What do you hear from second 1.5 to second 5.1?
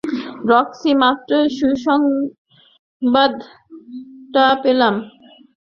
সুসংবাদটা পেলাম।